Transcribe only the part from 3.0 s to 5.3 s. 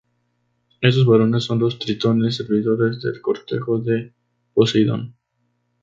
del cortejo de Poseidón.